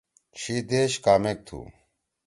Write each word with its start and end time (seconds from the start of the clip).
چھی 0.39 0.55
دیش 0.69 0.91
کامک 1.03 1.37
تُھو؟ 1.47 1.59